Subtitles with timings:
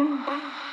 [0.00, 0.69] Welcome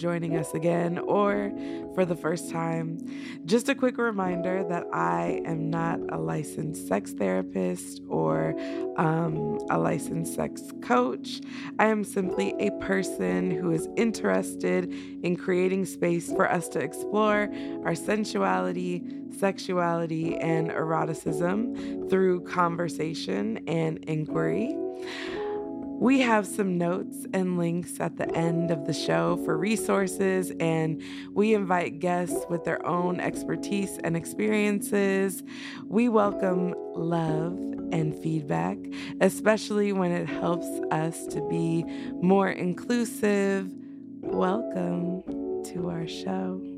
[0.00, 1.52] joining us again or
[1.94, 2.98] for the first time.
[3.44, 8.54] Just a quick reminder that I am not a licensed sex therapist or
[8.96, 11.40] um, a licensed sex coach.
[11.78, 14.90] I am simply a person who is interested
[15.22, 17.48] in creating space for us to explore
[17.84, 19.02] our sensuality,
[19.38, 24.74] sexuality, and eroticism through conversation and inquiry.
[26.00, 31.02] We have some notes and links at the end of the show for resources, and
[31.34, 35.42] we invite guests with their own expertise and experiences.
[35.84, 37.52] We welcome love
[37.92, 38.78] and feedback,
[39.20, 43.70] especially when it helps us to be more inclusive.
[44.22, 45.22] Welcome
[45.74, 46.69] to our show.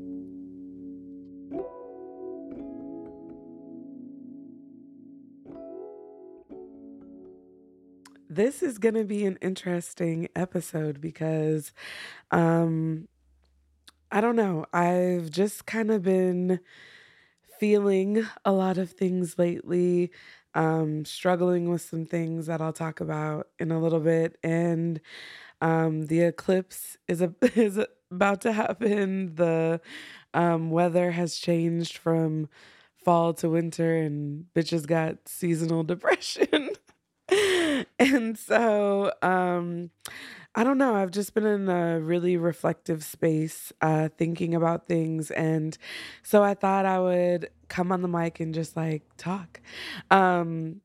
[8.35, 11.71] This is going to be an interesting episode because
[12.31, 13.07] um
[14.11, 14.65] I don't know.
[14.73, 16.59] I've just kind of been
[17.59, 20.11] feeling a lot of things lately,
[20.55, 25.01] um struggling with some things that I'll talk about in a little bit and
[25.61, 27.79] um the eclipse is a is
[28.11, 29.35] about to happen.
[29.35, 29.81] The
[30.33, 32.49] um weather has changed from
[33.05, 36.71] fall to winter and bitches got seasonal depression.
[38.03, 39.91] And so um
[40.55, 40.95] I don't know.
[40.95, 45.31] I've just been in a really reflective space, uh, thinking about things.
[45.31, 45.77] And
[46.23, 49.61] so I thought I would come on the mic and just like talk.
[50.11, 50.82] Um,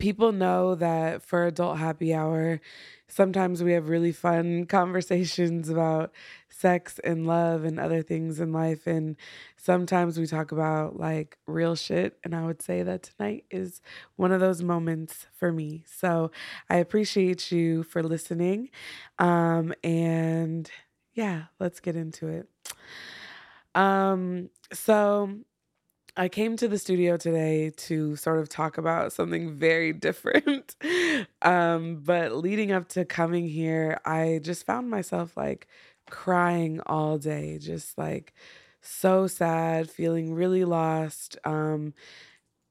[0.00, 2.60] people know that for adult happy hour,
[3.06, 6.12] sometimes we have really fun conversations about
[6.48, 8.86] sex and love and other things in life.
[8.86, 9.16] And
[9.56, 12.18] sometimes we talk about like real shit.
[12.24, 13.80] And I would say that tonight is
[14.16, 15.84] one of those moments for me.
[15.86, 16.32] So
[16.68, 18.70] I appreciate you for listening.
[19.18, 20.70] Um, and
[21.14, 22.48] yeah, let's get into it.
[23.74, 25.38] Um, so
[26.20, 30.76] I came to the studio today to sort of talk about something very different.
[31.40, 35.66] um, but leading up to coming here, I just found myself like
[36.10, 38.34] crying all day, just like
[38.82, 41.94] so sad, feeling really lost, um,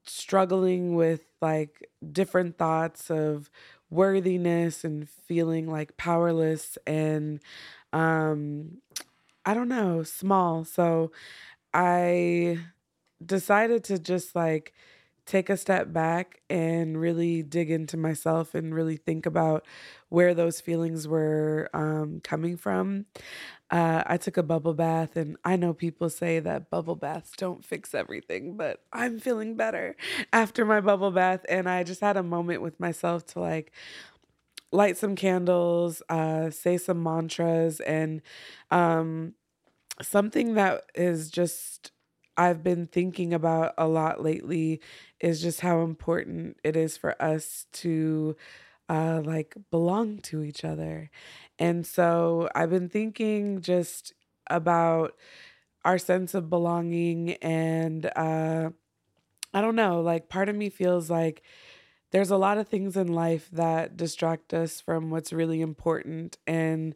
[0.06, 3.50] struggling with like different thoughts of
[3.90, 7.40] worthiness and feeling like powerless and
[7.94, 8.78] um
[9.46, 10.66] I don't know, small.
[10.66, 11.12] So
[11.74, 12.60] I
[13.26, 14.74] decided to just like
[15.26, 19.64] take a step back and really dig into myself and really think about
[20.10, 23.06] where those feelings were um, coming from.
[23.70, 27.64] Uh, I took a bubble bath, and I know people say that bubble baths don't
[27.64, 29.96] fix everything, but I'm feeling better
[30.34, 31.46] after my bubble bath.
[31.48, 33.72] And I just had a moment with myself to like
[34.72, 38.22] light some candles, uh, say some mantras, and
[38.72, 39.34] um,
[40.02, 41.92] something that is just
[42.40, 44.82] I've been thinking about a lot lately
[45.22, 48.38] is just how important it is for us to
[48.90, 51.12] uh, like belong to each other.
[51.60, 54.14] And so I've been thinking just
[54.50, 55.16] about
[55.86, 58.72] our sense of belonging and uh,
[59.54, 61.42] I don't know, like part of me feels like
[62.12, 66.96] there's a lot of things in life that distract us from what's really important and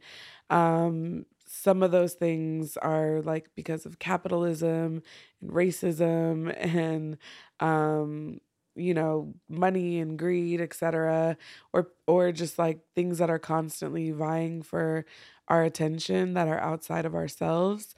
[0.50, 1.26] um
[1.64, 5.02] some of those things are like because of capitalism
[5.42, 7.18] and racism and
[7.60, 8.40] um
[8.76, 11.38] you know money and greed etc
[11.74, 15.06] or or just like things that are constantly vying for
[15.50, 17.94] our attention that are outside of ourselves.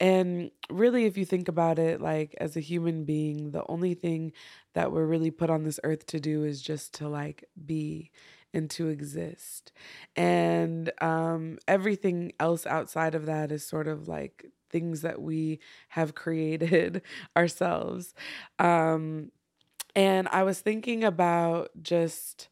[0.00, 4.32] And really if you think about it like as a human being the only thing
[4.74, 8.10] that we're really put on this earth to do is just to like be
[8.54, 9.72] and to exist.
[10.16, 15.60] And um, everything else outside of that is sort of like things that we
[15.90, 17.02] have created
[17.36, 18.14] ourselves.
[18.58, 19.30] Um,
[19.96, 22.48] and I was thinking about just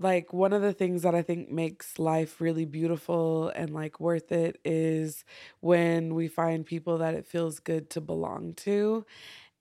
[0.00, 4.30] like one of the things that I think makes life really beautiful and like worth
[4.30, 5.24] it is
[5.60, 9.04] when we find people that it feels good to belong to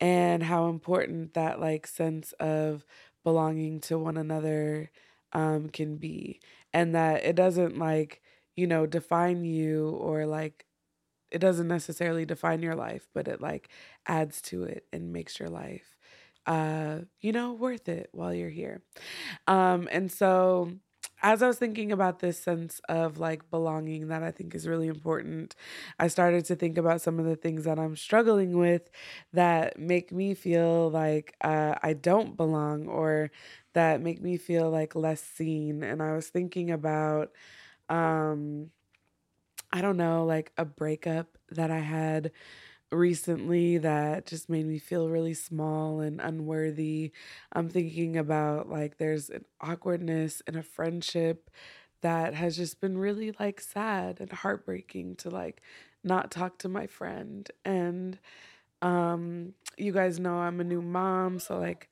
[0.02, 2.86] and how important that like sense of
[3.24, 4.92] belonging to one another
[5.34, 6.40] um, can be.
[6.74, 8.22] And that it doesn't like,
[8.56, 10.66] you know, define you or like,
[11.32, 13.70] it doesn't necessarily define your life, but it like
[14.08, 15.96] adds to it and makes your life,
[16.46, 18.82] uh, you know, worth it while you're here.
[19.48, 20.74] Um, and so,
[21.24, 24.88] as I was thinking about this sense of like belonging that I think is really
[24.88, 25.56] important,
[26.00, 28.90] I started to think about some of the things that I'm struggling with
[29.34, 33.32] that make me feel like uh, I don't belong or
[33.74, 35.84] that make me feel like less seen.
[35.84, 37.32] And I was thinking about,
[37.90, 38.72] um,
[39.72, 42.32] I don't know, like a breakup that I had
[42.92, 47.12] recently that just made me feel really small and unworthy.
[47.52, 51.50] I'm thinking about like there's an awkwardness in a friendship
[52.02, 55.62] that has just been really like sad and heartbreaking to like
[56.04, 58.20] not talk to my friend and
[58.82, 61.90] um you guys know I'm a new mom so like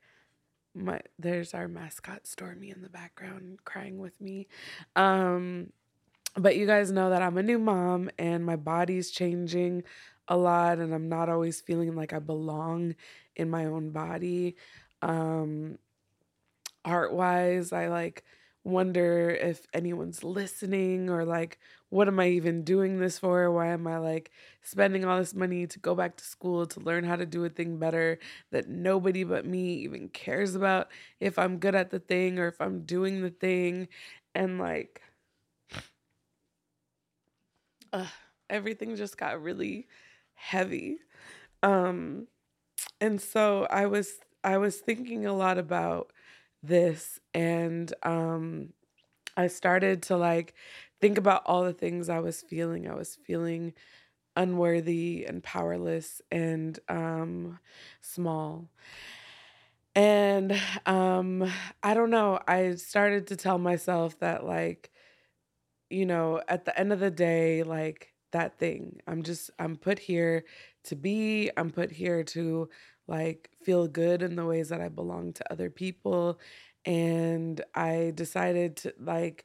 [0.74, 4.46] my there's our mascot Stormy in the background crying with me
[4.94, 5.72] um
[6.36, 9.84] but you guys know that I'm a new mom and my body's changing
[10.28, 12.94] a lot and I'm not always feeling like I belong
[13.36, 14.56] in my own body.
[15.02, 15.78] Um
[16.84, 18.24] art wise, I like
[18.64, 23.50] wonder if anyone's listening or like what am I even doing this for?
[23.52, 27.04] Why am I like spending all this money to go back to school to learn
[27.04, 28.18] how to do a thing better
[28.50, 30.88] that nobody but me even cares about
[31.20, 33.86] if I'm good at the thing or if I'm doing the thing
[34.34, 35.00] and like
[38.50, 39.86] everything just got really
[40.34, 40.98] heavy.
[41.62, 42.28] Um
[43.00, 44.14] and so I was
[44.44, 46.12] I was thinking a lot about
[46.62, 48.72] this and um
[49.36, 50.54] I started to like
[51.00, 52.88] think about all the things I was feeling.
[52.88, 53.74] I was feeling
[54.36, 57.58] unworthy and powerless and um
[58.02, 58.70] small.
[59.94, 61.50] And um
[61.82, 64.90] I don't know, I started to tell myself that like
[65.90, 69.00] you know, at the end of the day like that thing.
[69.06, 70.44] I'm just I'm put here
[70.84, 72.68] to be, I'm put here to
[73.08, 76.40] like feel good in the ways that I belong to other people
[76.84, 79.44] and I decided to like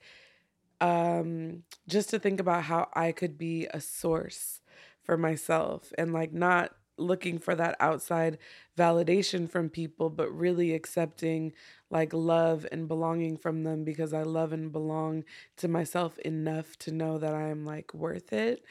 [0.80, 4.62] um just to think about how I could be a source
[5.04, 8.38] for myself and like not looking for that outside
[8.78, 11.54] validation from people, but really accepting
[11.90, 15.24] like love and belonging from them because I love and belong
[15.58, 18.64] to myself enough to know that I'm like worth it.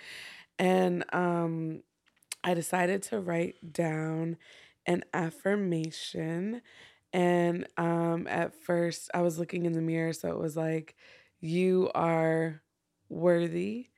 [0.59, 1.83] And um
[2.45, 4.37] I decided to write down
[4.87, 6.63] an affirmation
[7.13, 10.97] and um at first I was looking in the mirror so it was like
[11.41, 12.63] you are
[13.09, 13.89] worthy,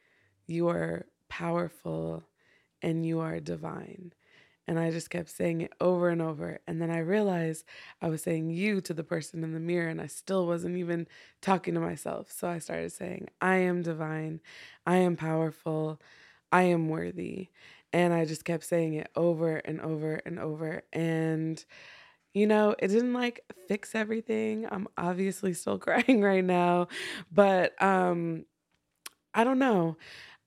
[0.46, 2.24] you are powerful,
[2.82, 4.12] and you are divine.
[4.68, 6.60] And I just kept saying it over and over.
[6.66, 7.64] And then I realized
[8.00, 11.08] I was saying you to the person in the mirror, and I still wasn't even
[11.40, 12.30] talking to myself.
[12.30, 14.40] So I started saying, I am divine,
[14.86, 16.00] I am powerful,
[16.52, 17.48] I am worthy.
[17.92, 20.82] And I just kept saying it over and over and over.
[20.92, 21.62] And,
[22.32, 24.66] you know, it didn't like fix everything.
[24.70, 26.88] I'm obviously still crying right now,
[27.32, 28.46] but um,
[29.34, 29.96] I don't know.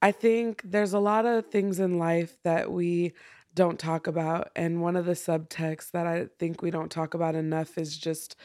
[0.05, 3.13] I think there's a lot of things in life that we
[3.55, 4.51] don't talk about.
[4.55, 8.35] And one of the subtexts that I think we don't talk about enough is just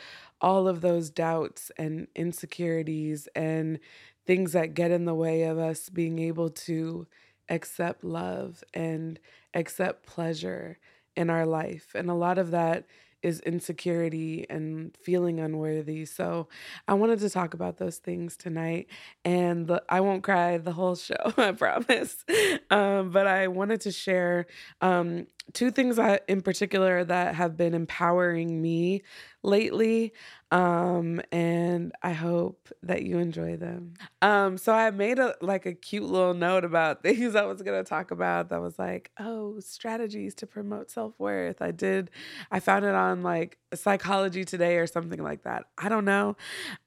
[0.40, 3.78] all of those doubts and insecurities and
[4.26, 7.06] things that get in the way of us being able to
[7.50, 9.20] accept love and
[9.52, 10.78] accept pleasure
[11.14, 11.92] in our life.
[11.94, 12.86] And a lot of that
[13.22, 16.04] is insecurity and feeling unworthy.
[16.04, 16.48] So
[16.88, 18.88] I wanted to talk about those things tonight.
[19.24, 22.24] And the, I won't cry the whole show, I promise.
[22.70, 24.46] Um, but I wanted to share
[24.80, 29.02] um, two things that, in particular that have been empowering me
[29.42, 30.12] lately.
[30.52, 33.94] Um, and I hope that you enjoy them.
[34.20, 37.84] Um, so I made a like a cute little note about things I was gonna
[37.84, 41.62] talk about that was like, oh, strategies to promote self-worth.
[41.62, 42.10] I did
[42.50, 45.66] I found it on like psychology today or something like that.
[45.78, 46.36] I don't know.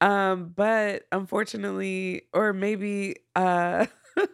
[0.01, 3.85] Um, but unfortunately, or maybe uh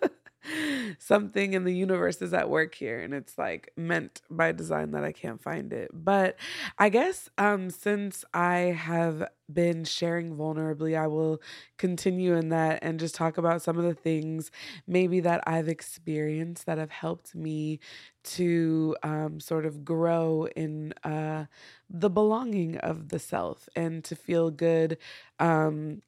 [1.00, 5.04] something in the universe is at work here and it's like meant by design that
[5.04, 5.92] I can't find it.
[5.94, 6.38] But
[6.78, 11.42] I guess um since I have been sharing vulnerably, I will
[11.78, 14.52] continue in that and just talk about some of the things
[14.88, 17.80] maybe that I've experienced that have helped me
[18.24, 21.46] to um, sort of grow in uh,
[21.90, 24.98] the belonging of the self and to feel good
[25.40, 26.02] um,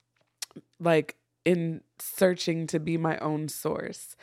[0.80, 4.16] like in searching to be my own source.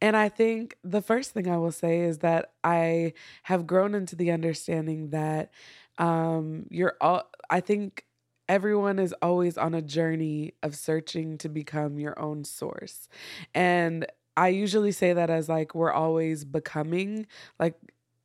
[0.00, 3.14] And I think the first thing I will say is that I
[3.44, 5.50] have grown into the understanding that
[5.98, 8.04] um you're all I think
[8.48, 13.08] everyone is always on a journey of searching to become your own source.
[13.54, 14.06] And
[14.36, 17.26] I usually say that as like we're always becoming,
[17.58, 17.74] like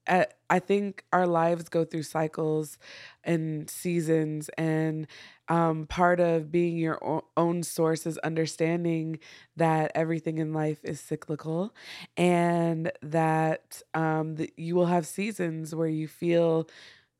[0.08, 2.78] I think our lives go through cycles
[3.24, 5.08] and seasons, and
[5.48, 7.00] um, part of being your
[7.38, 9.20] own source is understanding
[9.58, 11.74] that everything in life is cyclical,
[12.18, 16.68] and that um, that you will have seasons where you feel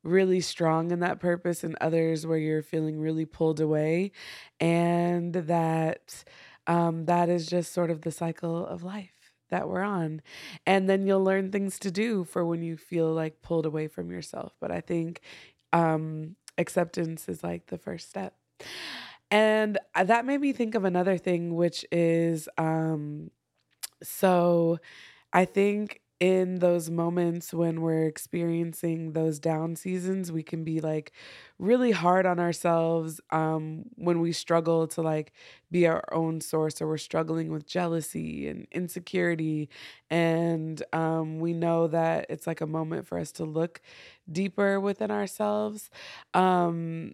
[0.04, 4.12] really strong in that purpose, and others where you're feeling really pulled away,
[4.60, 6.24] and that
[6.68, 9.21] um, that is just sort of the cycle of life
[9.52, 10.22] that we're on.
[10.66, 14.12] And then you'll learn things to do for when you feel like pulled away from
[14.12, 14.54] yourself.
[14.60, 15.22] But I think
[15.74, 18.36] um, acceptance is like the first step.
[19.30, 23.32] And uh, that made me think of another thing, which is um,
[24.04, 24.80] so
[25.34, 31.14] I think in those moments when we're experiencing those down seasons, we can be like
[31.60, 35.34] really hard on ourselves um, when we struggle to like
[35.72, 39.70] be our own source or we're struggling with jealousy and insecurity.
[40.12, 43.82] And um, we know that it's like a moment for us to look
[44.32, 45.90] deeper within ourselves.
[46.36, 47.14] Um,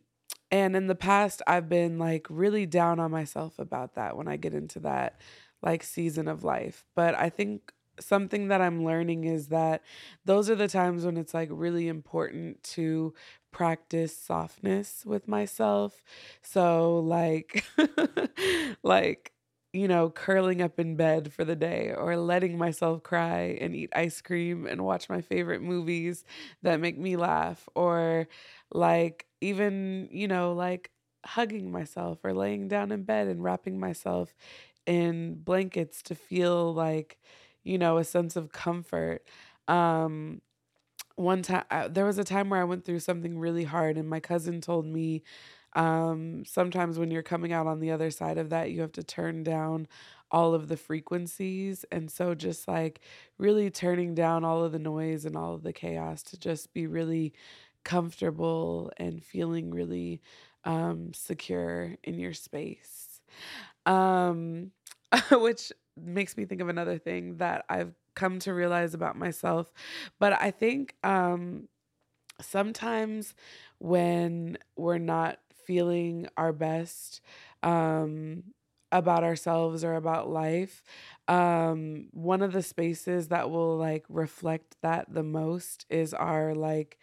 [0.52, 4.38] and in the past, I've been like really down on myself about that when I
[4.38, 5.22] get into that
[5.62, 6.86] like season of life.
[6.96, 9.82] But I think something that I'm learning is that
[10.26, 13.14] those are the times when it's like really important to
[13.52, 16.04] practice softness with myself.
[16.42, 17.64] So like
[18.84, 19.32] like
[19.74, 23.92] you know, curling up in bed for the day or letting myself cry and eat
[23.96, 26.24] ice cream and watch my favorite movies
[26.64, 28.28] that make me laugh or
[28.72, 30.90] like even, you know, like
[31.26, 34.34] hugging myself or laying down in bed and wrapping myself
[34.86, 37.20] in blankets to feel like
[37.68, 39.24] you know, a sense of comfort.
[39.68, 40.42] Um,
[41.16, 44.08] one time, uh, there was a time where I went through something really hard, and
[44.10, 45.24] my cousin told me
[45.76, 49.04] um, sometimes when you're coming out on the other side of that, you have to
[49.04, 49.88] turn down
[50.32, 51.86] all of the frequencies.
[51.92, 53.02] And so, just like
[53.38, 56.88] really turning down all of the noise and all of the chaos to just be
[56.88, 57.34] really
[57.84, 60.22] comfortable and feeling really
[60.66, 63.22] um, secure in your space.
[63.86, 64.72] Um,
[65.32, 65.72] which
[66.02, 69.72] makes me think of another thing that I've come to realize about myself.
[70.20, 71.68] But I think um,
[72.42, 73.34] sometimes
[73.80, 77.22] when we're not feeling our best
[77.64, 78.44] um,
[78.92, 80.84] about ourselves or about life,
[81.28, 86.98] um, one of the spaces that will like reflect that the most is our like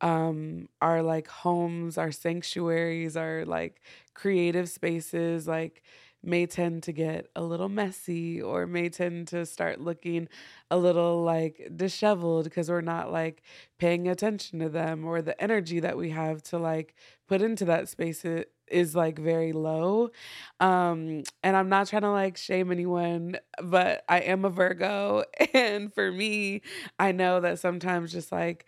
[0.00, 3.80] um our like homes our sanctuaries our like
[4.14, 5.82] creative spaces like
[6.22, 10.28] may tend to get a little messy or may tend to start looking
[10.70, 13.42] a little like disheveled because we're not like
[13.78, 16.94] paying attention to them or the energy that we have to like
[17.28, 18.24] put into that space
[18.68, 20.10] is like very low.
[20.60, 25.24] Um and I'm not trying to like shame anyone, but I am a Virgo
[25.54, 26.62] and for me,
[26.98, 28.66] I know that sometimes just like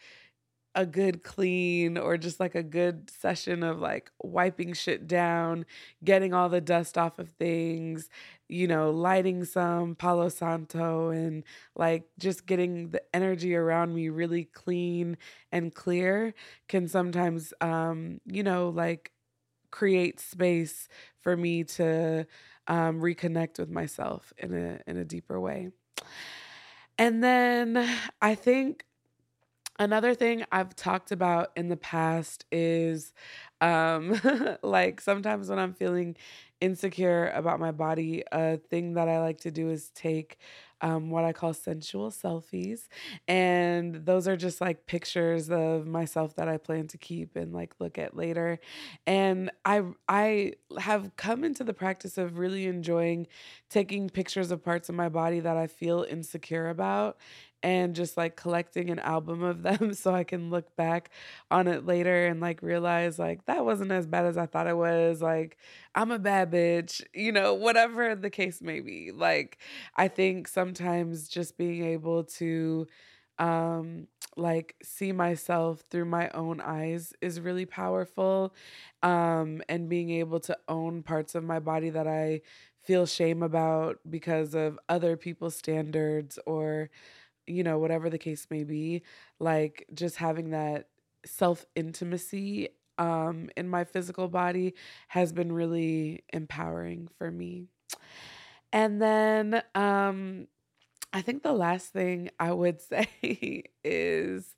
[0.75, 5.67] a good clean or just like a good session of like wiping shit down,
[6.02, 8.09] getting all the dust off of things,
[8.49, 11.45] you know, lighting some Palo Santo and
[11.76, 15.19] like just getting the energy around me really clean
[15.50, 16.35] and clear
[16.69, 19.12] can sometimes um, you know, like
[19.71, 20.88] create space
[21.21, 22.26] for me to
[22.69, 25.71] um, reconnect with myself in a in a deeper way.
[26.99, 27.88] And then
[28.21, 28.85] I think
[29.79, 33.12] Another thing I've talked about in the past is
[33.61, 34.21] um
[34.62, 36.17] like sometimes when I'm feeling
[36.61, 40.38] insecure about my body, a thing that I like to do is take
[40.81, 42.88] um, what I call sensual selfies.
[43.29, 47.75] And those are just like pictures of myself that I plan to keep and like
[47.81, 48.61] look at later.
[49.07, 53.26] And I I have come into the practice of really enjoying
[53.71, 57.17] taking pictures of parts of my body that I feel insecure about
[57.62, 61.11] and just like collecting an album of them so I can look back
[61.50, 64.76] on it later and like realize like that wasn't as bad as I thought it
[64.76, 65.23] was.
[65.23, 65.57] Like
[65.95, 69.12] I'm a bad bitch, you know, whatever the case may be.
[69.12, 69.59] Like
[69.97, 72.87] I think sometimes just being able to
[73.38, 78.54] um like see myself through my own eyes is really powerful
[79.02, 82.42] um and being able to own parts of my body that I
[82.83, 86.90] feel shame about because of other people's standards or
[87.46, 89.02] you know, whatever the case may be,
[89.38, 90.88] like just having that
[91.25, 94.75] self intimacy um, in my physical body
[95.08, 97.66] has been really empowering for me.
[98.72, 100.46] And then um,
[101.12, 104.54] I think the last thing I would say is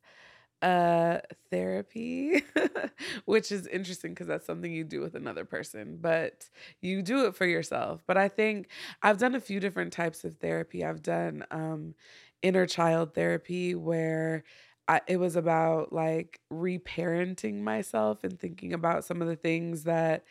[0.63, 1.19] uh
[1.51, 2.43] therapy
[3.27, 6.49] which is interesting because that's something you do with another person but
[6.81, 8.69] you do it for yourself but i think
[9.03, 11.95] i've done a few different types of therapy i've done um
[12.45, 14.45] inner child therapy where
[14.89, 20.25] I, it was about like reparenting myself and thinking about some of the things that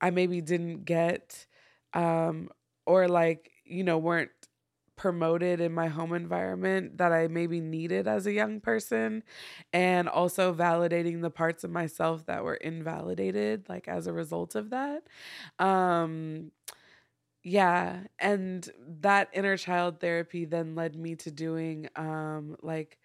[0.00, 1.46] i maybe didn't get
[1.94, 2.50] um
[2.86, 4.30] or like you know weren't
[4.96, 9.22] promoted in my home environment that I maybe needed as a young person
[9.72, 14.70] and also validating the parts of myself that were invalidated like as a result of
[14.70, 15.02] that.
[15.58, 16.52] Um
[17.42, 18.68] yeah and
[19.00, 22.98] that inner child therapy then led me to doing um like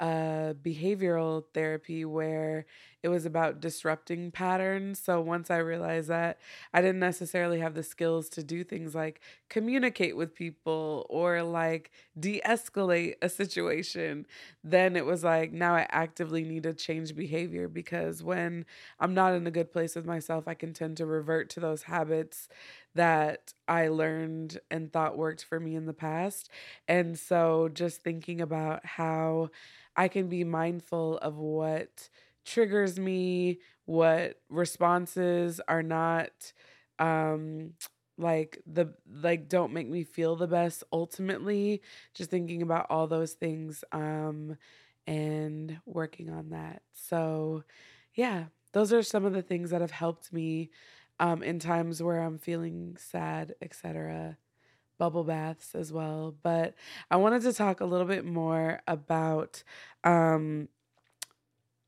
[0.00, 2.66] uh, behavioral therapy where
[3.02, 4.98] it was about disrupting patterns.
[4.98, 6.38] So once I realized that
[6.74, 11.90] I didn't necessarily have the skills to do things like communicate with people or like
[12.18, 14.26] de escalate a situation,
[14.64, 18.64] then it was like now I actively need to change behavior because when
[18.98, 21.84] I'm not in a good place with myself, I can tend to revert to those
[21.84, 22.48] habits
[22.94, 26.50] that I learned and thought worked for me in the past.
[26.88, 29.50] And so just thinking about how
[29.96, 32.08] I can be mindful of what
[32.48, 36.30] triggers me, what responses are not
[36.98, 37.72] um
[38.18, 41.80] like the like don't make me feel the best ultimately
[42.14, 44.56] just thinking about all those things um
[45.06, 47.62] and working on that so
[48.14, 50.70] yeah those are some of the things that have helped me
[51.20, 54.36] um in times where i'm feeling sad etc
[54.98, 56.34] bubble baths as well.
[56.42, 56.74] But
[57.10, 59.62] I wanted to talk a little bit more about
[60.04, 60.68] um,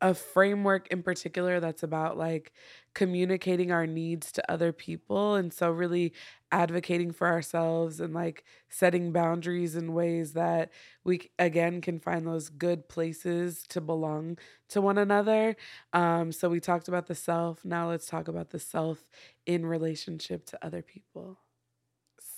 [0.00, 2.52] a framework in particular that's about like
[2.94, 5.34] communicating our needs to other people.
[5.34, 6.12] And so, really
[6.52, 10.70] advocating for ourselves and like setting boundaries in ways that
[11.04, 14.38] we, again, can find those good places to belong
[14.70, 15.56] to one another.
[15.92, 17.64] Um, so, we talked about the self.
[17.64, 19.08] Now, let's talk about the self
[19.46, 21.38] in relationship to other people.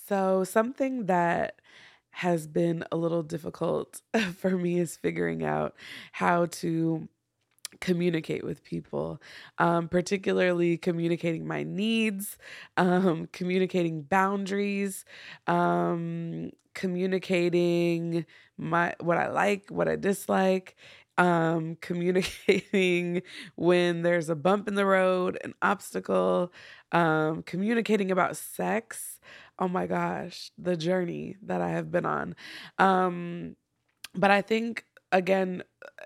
[0.07, 1.61] So, something that
[2.11, 4.01] has been a little difficult
[4.37, 5.75] for me is figuring out
[6.11, 7.07] how to
[7.81, 9.21] communicate with people,
[9.57, 12.37] um, particularly communicating my needs,
[12.77, 15.05] um, communicating boundaries,
[15.47, 18.25] um, communicating
[18.57, 20.75] my what I like, what I dislike,
[21.17, 23.21] um, communicating
[23.55, 26.51] when there's a bump in the road, an obstacle,
[26.91, 29.19] um, communicating about sex
[29.59, 32.35] oh my gosh, the journey that I have been on.
[32.79, 33.55] Um,
[34.15, 35.63] but I think again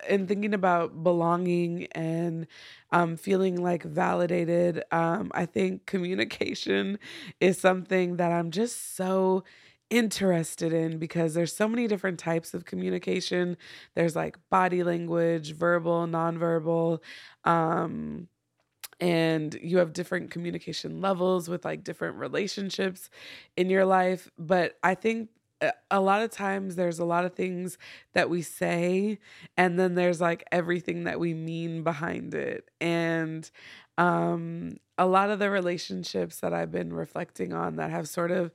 [0.10, 2.48] in thinking about belonging and
[2.92, 7.00] um, feeling like validated um, i think communication
[7.42, 9.44] is something that i'm just so
[9.90, 13.58] interested in because there's so many different types of communication
[13.96, 17.00] there's like body language verbal nonverbal
[17.46, 18.28] um,
[19.00, 23.10] and you have different communication levels with like different relationships
[23.56, 24.30] in your life.
[24.40, 25.30] But I think
[25.90, 27.78] a lot of times there's a lot of things
[28.14, 29.18] that we say
[29.58, 33.50] and then there's like everything that we mean behind it and
[33.98, 38.52] um a lot of the relationships that I've been reflecting on that have sort of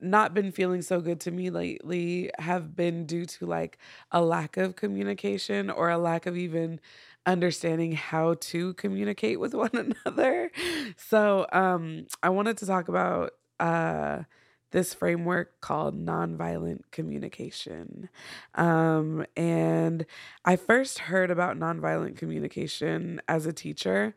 [0.00, 3.78] not been feeling so good to me lately have been due to like
[4.10, 6.80] a lack of communication or a lack of even
[7.24, 9.70] understanding how to communicate with one
[10.04, 10.50] another.
[10.96, 14.24] So, um, I wanted to talk about uh,
[14.72, 18.08] this framework called nonviolent communication.
[18.54, 20.04] Um, and
[20.44, 24.14] I first heard about nonviolent communication as a teacher.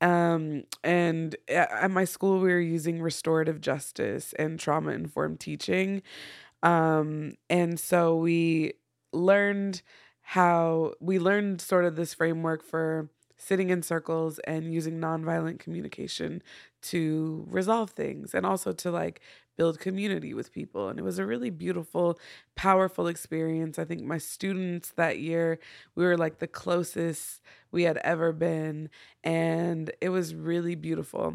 [0.00, 6.02] Um, and at my school, we were using restorative justice and trauma informed teaching.
[6.62, 8.74] Um, and so we
[9.12, 9.82] learned
[10.22, 16.42] how we learned sort of this framework for sitting in circles and using nonviolent communication
[16.82, 19.20] to resolve things and also to like
[19.56, 20.88] build community with people.
[20.88, 22.18] And it was a really beautiful,
[22.54, 23.78] powerful experience.
[23.78, 25.58] I think my students that year,
[25.94, 27.40] we were like the closest
[27.70, 28.90] we had ever been.
[29.24, 31.34] And it was really beautiful.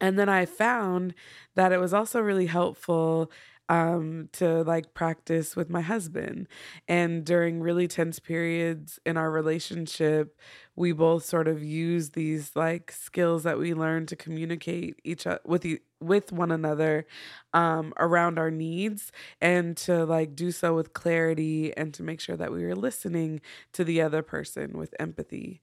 [0.00, 1.14] And then I found
[1.54, 3.30] that it was also really helpful
[3.68, 6.48] um, to like practice with my husband.
[6.88, 10.38] And during really tense periods in our relationship,
[10.76, 15.40] we both sort of use these like skills that we learn to communicate each other
[15.44, 17.06] with you with one another
[17.54, 19.10] um, around our needs
[19.40, 23.40] and to like do so with clarity and to make sure that we were listening
[23.72, 25.60] to the other person with empathy.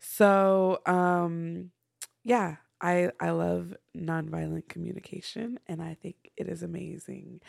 [0.00, 1.70] So, um,
[2.24, 7.40] yeah, I I love nonviolent communication and I think it is amazing.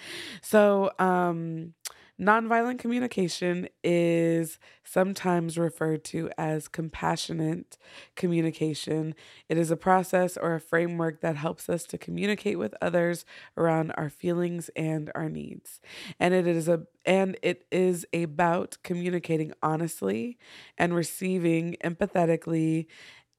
[0.41, 1.73] So, um
[2.19, 7.78] Nonviolent communication is sometimes referred to as compassionate
[8.15, 9.15] communication.
[9.49, 13.25] It is a process or a framework that helps us to communicate with others
[13.58, 15.82] around our feelings and our needs.
[16.17, 20.38] And it is a and it is about communicating honestly
[20.78, 22.86] and receiving empathetically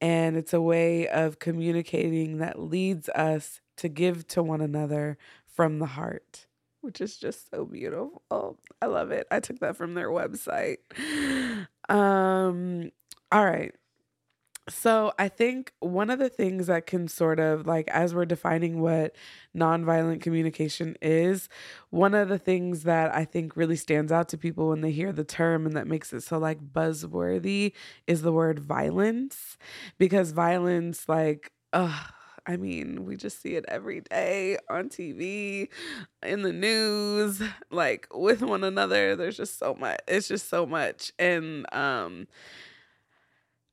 [0.03, 5.79] and it's a way of communicating that leads us to give to one another from
[5.79, 6.47] the heart
[6.87, 8.59] which is just so beautiful.
[8.83, 9.27] I love it.
[9.31, 10.79] I took that from their website.
[11.89, 12.91] Um
[13.33, 13.75] all right.
[14.69, 18.81] So, I think one of the things that can sort of like, as we're defining
[18.81, 19.15] what
[19.57, 21.49] nonviolent communication is,
[21.91, 25.13] one of the things that I think really stands out to people when they hear
[25.13, 27.75] the term and that makes it so like buzzworthy
[28.09, 29.57] is the word violence.
[29.99, 32.13] Because violence, like, ugh,
[32.47, 35.69] I mean, we just see it every day on TV,
[36.23, 39.17] in the news, like with one another.
[39.17, 39.99] There's just so much.
[40.07, 41.13] It's just so much.
[41.19, 42.29] And um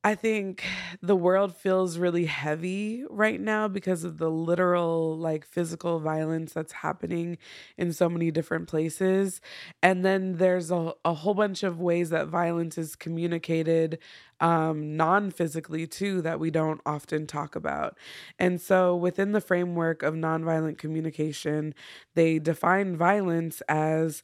[0.05, 0.65] I think
[1.01, 6.73] the world feels really heavy right now because of the literal, like, physical violence that's
[6.73, 7.37] happening
[7.77, 9.39] in so many different places.
[9.81, 13.97] And then there's a, a whole bunch of ways that violence is communicated
[14.41, 17.97] um, non physically, too, that we don't often talk about.
[18.37, 21.73] And so, within the framework of nonviolent communication,
[22.15, 24.21] they define violence as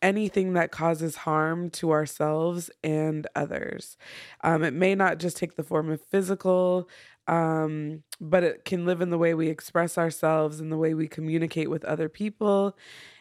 [0.00, 3.96] anything that causes harm to ourselves and others.
[4.42, 6.88] Um, it may not just take the form of physical,
[7.28, 11.06] um, but it can live in the way we express ourselves and the way we
[11.06, 12.76] communicate with other people.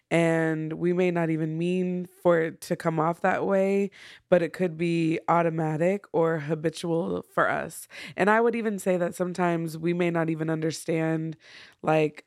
[0.10, 3.92] And we may not even mean for it to come off that way,
[4.30, 7.88] but it could be automatic or habitual for us.
[8.18, 11.38] And I would even say that sometimes we may not even understand,
[11.82, 12.26] like,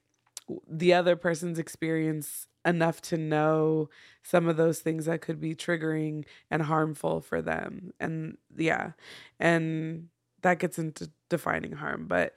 [0.67, 3.89] the other person's experience enough to know
[4.23, 7.93] some of those things that could be triggering and harmful for them.
[8.01, 8.93] And yeah,
[9.39, 10.09] and
[10.43, 12.07] that gets into defining harm.
[12.07, 12.35] But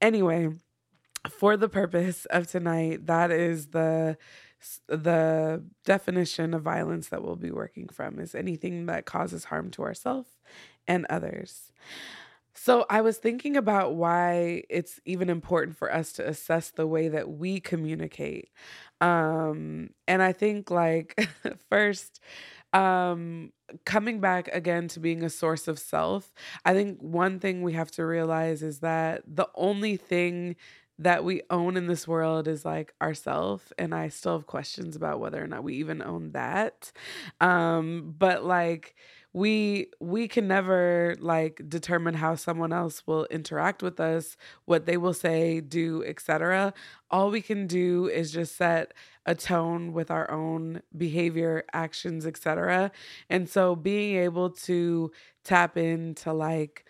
[0.00, 0.50] anyway,
[1.28, 4.16] for the purpose of tonight, that is the
[4.88, 9.82] the definition of violence that we'll be working from is anything that causes harm to
[9.82, 10.28] ourselves
[10.86, 11.72] and others.
[12.62, 17.08] So I was thinking about why it's even important for us to assess the way
[17.08, 18.50] that we communicate.
[19.00, 21.26] Um and I think like
[21.70, 22.20] first
[22.72, 23.52] um
[23.86, 26.32] coming back again to being a source of self,
[26.64, 30.56] I think one thing we have to realize is that the only thing
[30.98, 35.18] that we own in this world is like ourself and I still have questions about
[35.20, 36.92] whether or not we even own that.
[37.40, 38.94] Um but like
[39.32, 44.96] we we can never like determine how someone else will interact with us what they
[44.96, 46.74] will say do etc
[47.10, 48.92] all we can do is just set
[49.26, 52.90] a tone with our own behavior actions etc
[53.28, 55.12] and so being able to
[55.44, 56.84] tap into like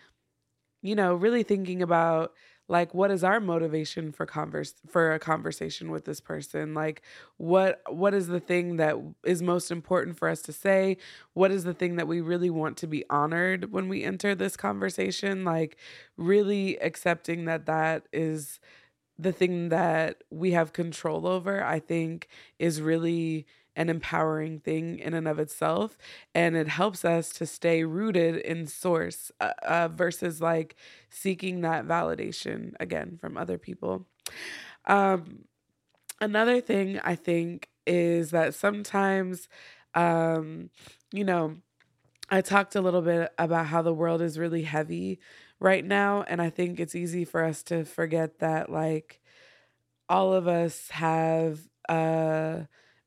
[0.81, 2.33] you know really thinking about
[2.71, 6.73] like what is our motivation for converse for a conversation with this person?
[6.73, 7.01] Like
[7.37, 10.97] what what is the thing that is most important for us to say?
[11.33, 14.55] What is the thing that we really want to be honored when we enter this
[14.55, 15.43] conversation?
[15.43, 15.77] Like
[16.17, 18.59] really accepting that that is
[19.19, 22.27] the thing that we have control over i think
[22.59, 23.45] is really
[23.81, 25.97] an empowering thing in and of itself
[26.35, 30.75] and it helps us to stay rooted in source uh, uh, versus like
[31.09, 34.05] seeking that validation again from other people.
[34.85, 35.45] Um,
[36.21, 39.47] another thing i think is that sometimes
[39.95, 40.69] um,
[41.11, 41.57] you know
[42.29, 45.19] i talked a little bit about how the world is really heavy
[45.59, 49.21] right now and i think it's easy for us to forget that like
[50.09, 52.61] all of us have uh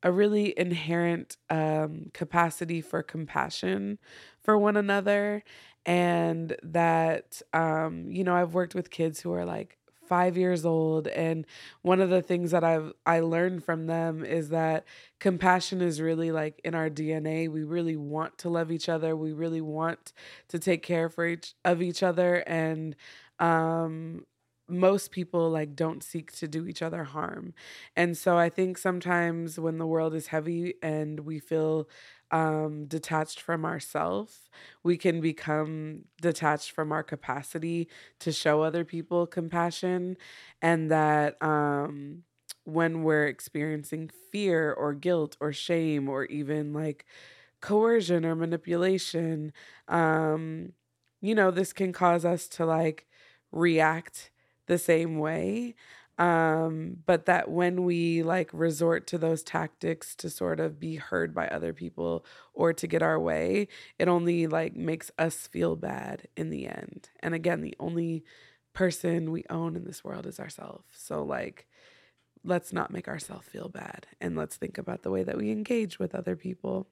[0.05, 3.99] a really inherent um, capacity for compassion
[4.43, 5.43] for one another.
[5.87, 11.09] And that, um, you know, I've worked with kids who are like five years old
[11.09, 11.47] and
[11.83, 14.85] one of the things that i've i learned from them is that
[15.19, 19.33] compassion is really like in our dna we really want to love each other we
[19.33, 20.13] really want
[20.47, 22.95] to take care for each of each other and
[23.39, 24.25] um
[24.69, 27.53] most people like don't seek to do each other harm.
[27.97, 31.89] And so I think sometimes when the world is heavy and we feel
[32.31, 34.49] um, detached from ourselves,
[34.83, 37.89] we can become detached from our capacity
[38.21, 40.17] to show other people compassion.
[40.63, 42.23] And that um,
[42.65, 47.05] when we're experiencing fear or guilt or shame or even like
[47.61, 49.53] coercion or manipulation,
[49.89, 50.73] um,
[51.21, 53.07] you know, this can cause us to like
[53.53, 54.31] react
[54.67, 55.75] the same way.
[56.19, 61.35] um but that when we like resort to those tactics to sort of be heard
[61.35, 62.25] by other people
[62.55, 63.67] or to get our way
[63.99, 68.23] it only like makes us feel bad in the end and again the only
[68.75, 71.67] person we own in this world is ourselves so like
[72.45, 75.99] let's not make ourselves feel bad and let's think about the way that we engage
[75.99, 76.89] with other people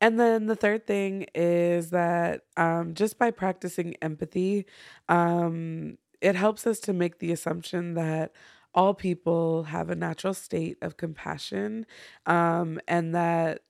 [0.00, 4.66] and then the third thing is that um, just by practicing empathy,
[5.08, 8.32] um, it helps us to make the assumption that
[8.74, 11.84] all people have a natural state of compassion
[12.24, 13.62] um, and that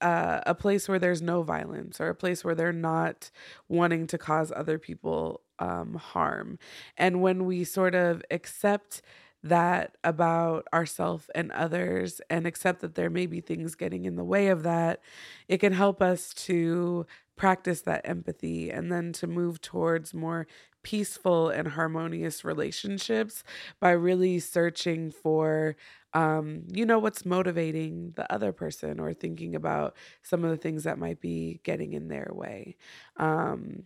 [0.00, 3.30] uh, a place where there's no violence or a place where they're not
[3.68, 6.58] wanting to cause other people um, harm.
[6.96, 9.02] And when we sort of accept
[9.42, 14.24] that about ourselves and others and accept that there may be things getting in the
[14.24, 15.00] way of that,
[15.48, 20.46] it can help us to practice that empathy and then to move towards more
[20.82, 23.44] peaceful and harmonious relationships
[23.80, 25.76] by really searching for
[26.12, 30.84] um, you know what's motivating the other person or thinking about some of the things
[30.84, 32.76] that might be getting in their way
[33.16, 33.84] um,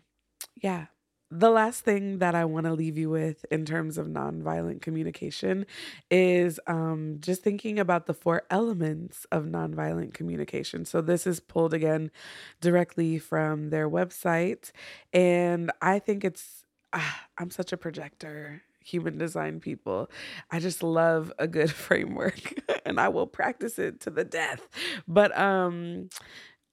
[0.56, 0.86] yeah
[1.30, 5.66] the last thing that I want to leave you with in terms of nonviolent communication
[6.08, 10.84] is um, just thinking about the four elements of nonviolent communication.
[10.84, 12.12] So, this is pulled again
[12.60, 14.70] directly from their website.
[15.12, 16.63] And I think it's,
[16.94, 20.10] ah, I'm such a projector human design people.
[20.50, 22.54] I just love a good framework
[22.84, 24.60] and I will practice it to the death.
[25.08, 26.08] But um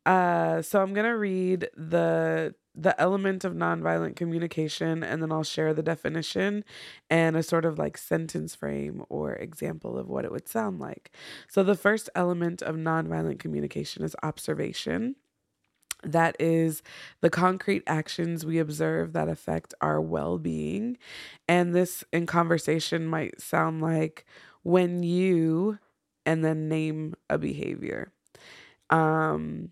[0.05, 5.43] uh so I'm going to read the the element of nonviolent communication, and then I'll
[5.43, 6.63] share the definition
[7.09, 11.11] and a sort of like sentence frame or example of what it would sound like.
[11.49, 15.15] So, the first element of nonviolent communication is observation.
[16.03, 16.81] That is
[17.21, 20.97] the concrete actions we observe that affect our well being.
[21.47, 24.25] And this in conversation might sound like
[24.63, 25.79] when you
[26.25, 28.11] and then name a behavior.
[28.89, 29.69] Um,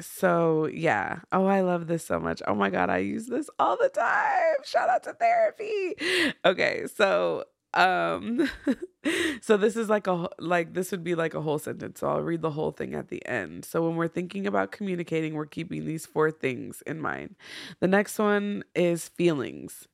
[0.00, 3.76] so yeah oh i love this so much oh my god i use this all
[3.80, 5.94] the time shout out to therapy
[6.44, 7.44] okay so
[7.76, 8.50] um
[9.40, 12.22] so this is like a like this would be like a whole sentence so i'll
[12.22, 15.84] read the whole thing at the end so when we're thinking about communicating we're keeping
[15.86, 17.36] these four things in mind
[17.80, 19.86] the next one is feelings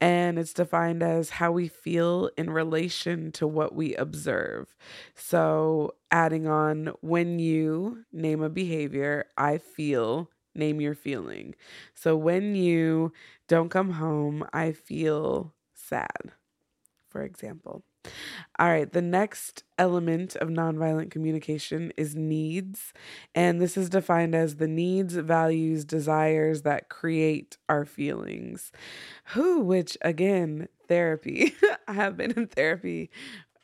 [0.00, 4.74] and it's defined as how we feel in relation to what we observe.
[5.14, 11.54] So, adding on when you name a behavior, I feel, name your feeling.
[11.94, 13.12] So, when you
[13.48, 16.32] don't come home, I feel sad,
[17.10, 17.82] for example.
[18.58, 22.92] All right, the next element of nonviolent communication is needs.
[23.34, 28.72] And this is defined as the needs, values, desires that create our feelings.
[29.34, 31.54] Who, which again, therapy.
[31.88, 33.10] I have been in therapy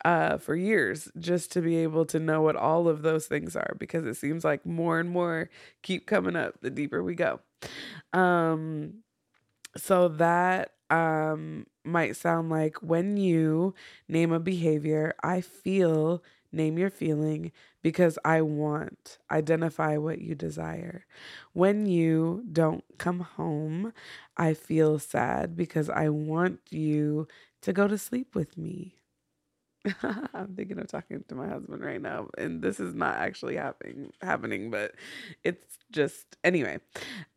[0.05, 3.75] uh, for years just to be able to know what all of those things are
[3.79, 5.49] because it seems like more and more
[5.81, 7.39] keep coming up the deeper we go.
[8.13, 9.03] Um,
[9.75, 13.73] so that um, might sound like when you
[14.07, 21.05] name a behavior, I feel, name your feeling because I want, identify what you desire.
[21.53, 23.93] When you don't come home,
[24.37, 27.27] I feel sad because I want you
[27.61, 28.95] to go to sleep with me.
[30.33, 34.11] I'm thinking of talking to my husband right now, and this is not actually happening
[34.21, 34.95] happening, but
[35.43, 36.79] it's just anyway.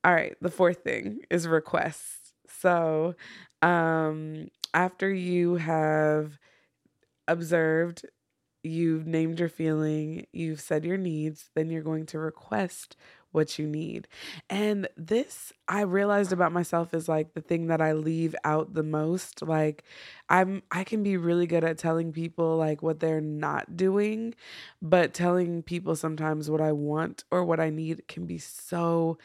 [0.05, 2.20] All right, the fourth thing is requests.
[2.59, 3.15] So,
[3.63, 6.39] um, after you have
[7.29, 8.07] observed,
[8.63, 12.97] you've named your feeling, you've said your needs, then you're going to request
[13.33, 14.09] what you need.
[14.51, 18.83] And this I realized about myself is like the thing that I leave out the
[18.83, 19.43] most.
[19.43, 19.85] Like
[20.29, 24.35] I'm I can be really good at telling people like what they're not doing,
[24.83, 29.19] but telling people sometimes what I want or what I need can be so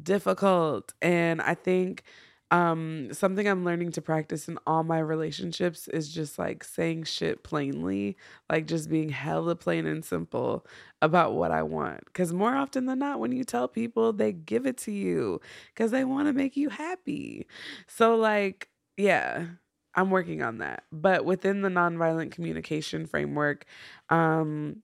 [0.00, 0.94] difficult.
[1.02, 2.04] And I think
[2.50, 7.44] um something i'm learning to practice in all my relationships is just like saying shit
[7.44, 8.16] plainly
[8.50, 10.66] like just being hella plain and simple
[11.02, 12.04] about what i want.
[12.06, 15.40] Because more often than not when you tell people they give it to you
[15.74, 17.46] because they want to make you happy.
[17.86, 19.46] So like yeah
[19.94, 20.84] i'm working on that.
[20.92, 23.64] But within the nonviolent communication framework
[24.08, 24.82] um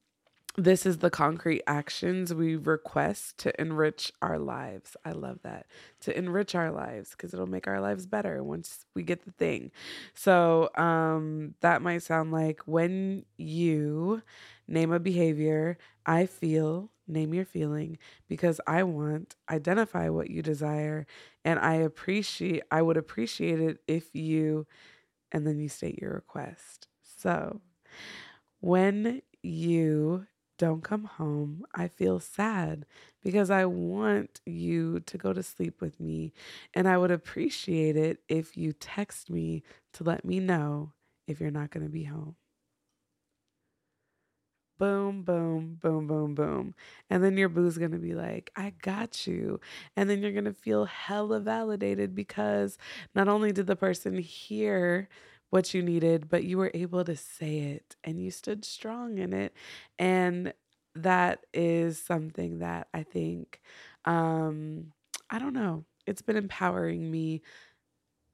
[0.57, 4.97] this is the concrete actions we request to enrich our lives.
[5.05, 5.67] I love that.
[6.01, 9.71] To enrich our lives because it'll make our lives better once we get the thing.
[10.15, 14.23] So, um that might sound like when you
[14.69, 21.07] name a behavior, I feel, name your feeling because I want, identify what you desire
[21.45, 24.67] and I appreciate I would appreciate it if you
[25.33, 26.89] and then you state your request.
[27.03, 27.61] So,
[28.61, 30.27] when you
[30.59, 32.87] don't come home, I feel sad
[33.23, 36.33] because I want you to go to sleep with me.
[36.75, 39.63] And I would appreciate it if you text me
[39.95, 40.93] to let me know
[41.27, 42.37] if you're not going to be home.
[44.79, 46.75] Boom, boom, boom, boom, boom.
[47.09, 49.59] And then your boo's going to be like, I got you.
[49.97, 52.77] And then you're going to feel hella validated because
[53.15, 55.09] not only did the person hear
[55.51, 59.33] what you needed, but you were able to say it and you stood strong in
[59.33, 59.55] it.
[59.99, 60.53] And
[60.95, 63.61] that is something that I think,
[64.05, 64.93] um,
[65.31, 67.43] I don't know, it's been empowering me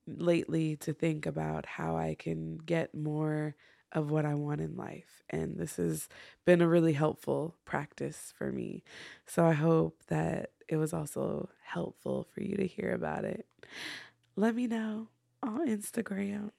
[0.06, 3.54] lately to think about how I can get more
[3.92, 5.22] of what I want in life.
[5.30, 6.08] And this has
[6.44, 8.82] been a really helpful practice for me.
[9.26, 13.46] So I hope that it was also helpful for you to hear about it.
[14.36, 15.08] Let me know
[15.42, 16.50] on Instagram.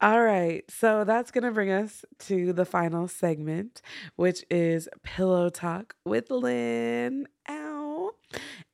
[0.00, 3.80] All right, so that's going to bring us to the final segment,
[4.16, 7.26] which is Pillow Talk with Lynn.
[7.48, 8.12] Ow.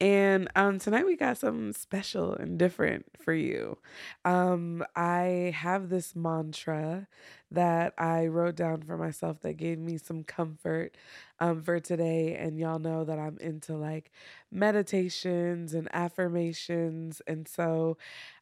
[0.01, 3.79] And um, tonight we got something special and different for you.
[4.25, 7.07] Um, I have this mantra
[7.53, 10.97] that I wrote down for myself that gave me some comfort
[11.39, 12.35] um, for today.
[12.35, 14.11] And y'all know that I'm into like
[14.51, 17.23] meditations and affirmations.
[17.29, 17.97] And so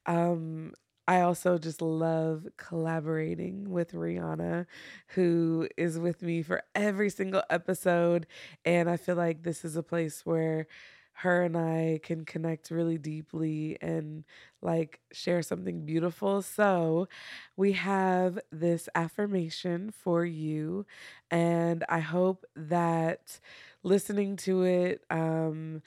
[0.06, 0.72] um,
[1.10, 4.66] I also just love collaborating with Rihanna,
[5.08, 8.28] who is with me for every single episode.
[8.64, 10.68] And I feel like this is a place where
[11.14, 14.24] her and I can connect really deeply and
[14.62, 16.42] like share something beautiful.
[16.42, 17.08] So,
[17.56, 20.86] we have this affirmation for you,
[21.30, 23.40] and I hope that
[23.82, 25.82] listening to it, um,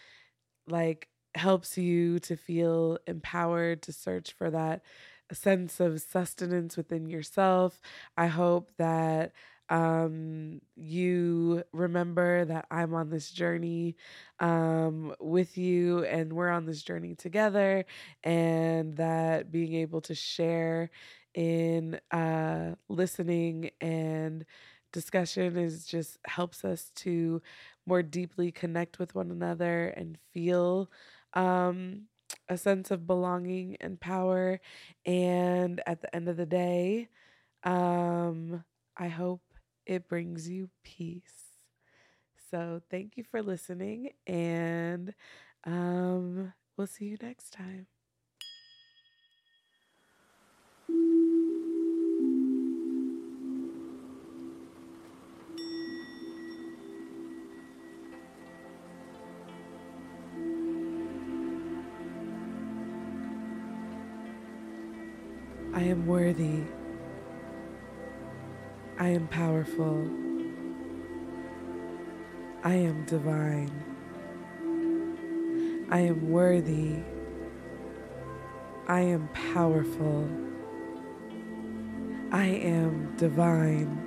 [0.68, 4.84] like helps you to feel empowered to search for that
[5.36, 7.80] sense of sustenance within yourself.
[8.18, 9.32] I hope that
[9.70, 13.96] um, you remember that I'm on this journey
[14.40, 17.86] um, with you and we're on this journey together,
[18.24, 20.90] and that being able to share
[21.34, 24.46] in uh, listening and
[24.92, 27.42] discussion is just helps us to
[27.86, 30.90] more deeply connect with one another and feel
[31.34, 32.02] um,
[32.50, 34.60] a sense of belonging and power.
[35.06, 37.10] And at the end of the day,
[37.64, 38.64] um,
[38.98, 39.42] I hope
[39.86, 41.58] it brings you peace.
[42.52, 45.14] So thank you for listening, and
[45.64, 47.88] um, we'll see you next time.
[66.08, 66.64] Worthy.
[69.00, 70.10] I am powerful.
[72.64, 73.72] I am divine.
[75.90, 76.98] I am worthy.
[78.88, 80.30] I am powerful.
[82.32, 84.00] I am divine.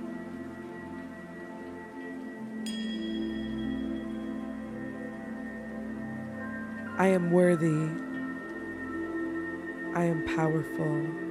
[6.99, 7.91] I am worthy.
[9.95, 11.26] I am powerful.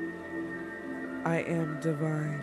[1.25, 2.39] I am divine.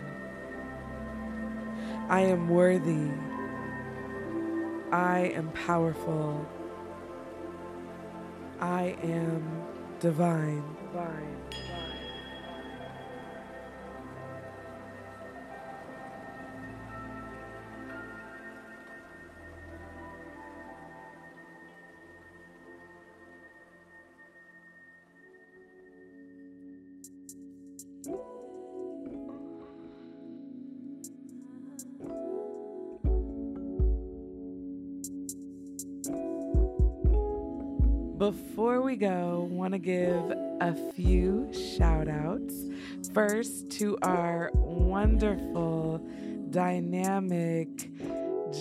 [2.09, 3.09] I am worthy.
[4.91, 6.45] I am powerful.
[8.59, 9.41] I am
[10.01, 10.63] divine.
[10.91, 11.72] divine.
[38.93, 42.53] We go, want to give a few shout outs.
[43.11, 45.97] First, to our wonderful,
[46.51, 47.89] dynamic,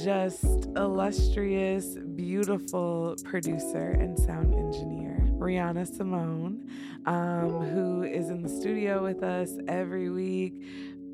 [0.02, 6.66] just illustrious, beautiful producer and sound engineer, Rihanna Simone,
[7.04, 10.62] um, who is in the studio with us every week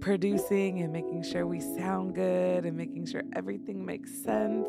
[0.01, 4.67] producing and making sure we sound good and making sure everything makes sense.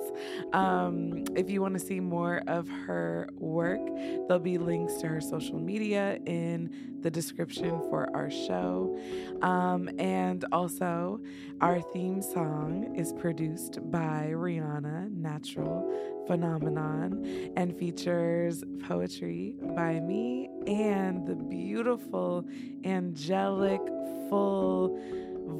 [0.53, 3.79] Um, if you want to see more of her work,
[4.27, 8.97] there'll be links to her social media in the description for our show.
[9.41, 11.21] Um, and also,
[11.61, 15.89] our theme song is produced by Rihanna Natural
[16.27, 22.45] phenomenon and features poetry by me and the beautiful,
[22.83, 23.81] angelic,
[24.29, 24.99] full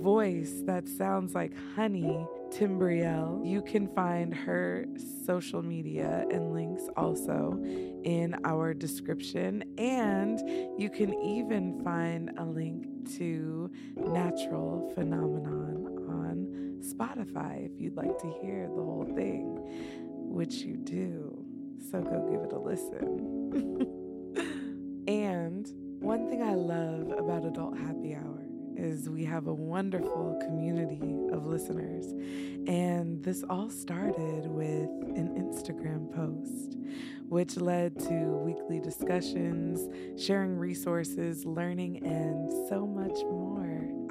[0.02, 3.46] voice that sounds like honey, Timbrielle.
[3.46, 4.86] You can find her
[5.26, 7.60] social media and links also
[8.04, 9.64] in our description.
[9.78, 10.40] And
[10.80, 12.86] you can even find a link
[13.18, 19.60] to Natural Phenomenon on Spotify if you'd like to hear the whole thing,
[20.14, 21.46] which you do.
[21.92, 23.86] So go give it a listen.
[25.08, 25.68] and
[26.00, 28.39] one thing I love about Adult Happy Hour
[28.78, 32.06] is we have a wonderful community of listeners.
[32.68, 36.78] And this all started with an Instagram post,
[37.28, 39.88] which led to weekly discussions,
[40.22, 43.59] sharing resources, learning, and so much more.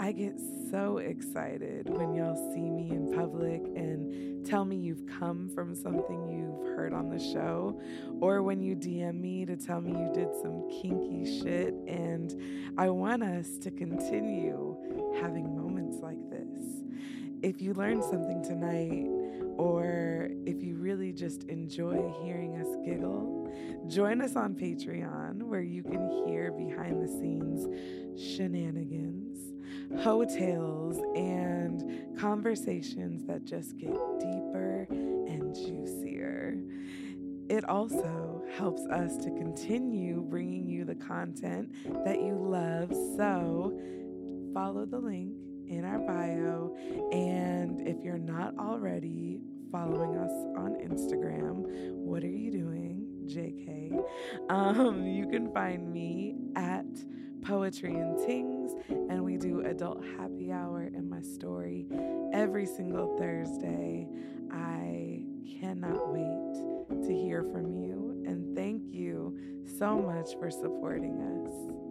[0.01, 0.39] I get
[0.71, 6.29] so excited when y'all see me in public and tell me you've come from something
[6.29, 7.81] you've heard on the show,
[8.21, 11.75] or when you DM me to tell me you did some kinky shit.
[11.89, 12.33] And
[12.79, 14.77] I want us to continue
[15.21, 16.85] having moments like this.
[17.43, 19.09] If you learned something tonight,
[19.59, 23.53] or if you really just enjoy hearing us giggle,
[23.89, 27.67] join us on Patreon where you can hear behind the scenes
[28.17, 29.39] shenanigans,
[30.01, 36.59] hotels, and conversations that just get deeper and juicier.
[37.49, 41.73] It also helps us to continue bringing you the content
[42.05, 42.91] that you love.
[43.16, 43.79] So,
[44.53, 45.35] follow the link
[45.66, 46.75] in our bio.
[47.12, 49.41] And if you're not already
[49.71, 51.62] following us on Instagram,
[51.93, 53.07] what are you doing?
[53.27, 54.03] JK.
[54.51, 56.87] Um, you can find me at
[57.43, 61.86] Poetry and Tings, and we do adult happy hour in my story
[62.32, 64.07] every single Thursday.
[64.51, 65.24] I
[65.61, 69.39] cannot wait to hear from you, and thank you
[69.78, 71.88] so much for supporting us.